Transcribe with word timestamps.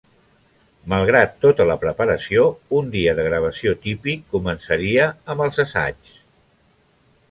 Malgrat 0.93 1.35
tota 1.45 1.67
la 1.73 1.75
preparació, 1.83 2.47
un 2.79 2.91
dia 2.97 3.15
de 3.21 3.29
gravació 3.29 3.77
típic 3.87 4.27
començaria 4.35 5.09
amb 5.35 5.49
els 5.49 5.67
assaigs. 5.69 6.23